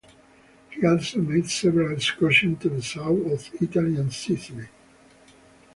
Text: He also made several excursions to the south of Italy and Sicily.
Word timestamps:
He 0.71 0.83
also 0.83 1.19
made 1.19 1.47
several 1.47 1.93
excursions 1.93 2.59
to 2.63 2.69
the 2.69 2.81
south 2.81 3.23
of 3.31 3.61
Italy 3.61 3.97
and 3.97 4.11
Sicily. 4.11 4.67